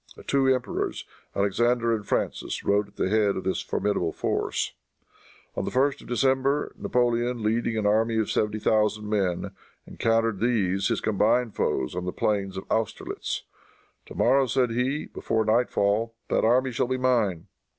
[0.15, 1.05] The two emperors,
[1.35, 4.73] Alexander and Francis, rode at the head of this formidable force.
[5.55, 9.51] On the 1st of December, Napoleon, leading an army of seventy thousand men,
[9.85, 13.43] encountered these, his combined foes, on the plains of Austerlitz.
[14.07, 17.45] "To morrow," said he, "before nightfall, that army shall be mine!"